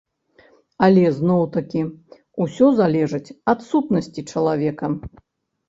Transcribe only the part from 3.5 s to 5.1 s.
ад сутнасці чалавека.